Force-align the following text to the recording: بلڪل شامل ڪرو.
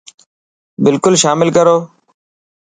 بلڪل 0.83 1.13
شامل 1.23 1.47
ڪرو. 1.57 1.77